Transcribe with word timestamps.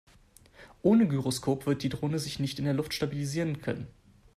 Ohne 0.81 1.07
Gyroskop 1.07 1.67
wird 1.67 1.83
die 1.83 1.89
Drohne 1.89 2.17
sich 2.17 2.39
nicht 2.39 2.57
in 2.57 2.65
der 2.65 2.73
Luft 2.73 2.91
stabilisieren 2.95 3.61
können. 3.61 3.85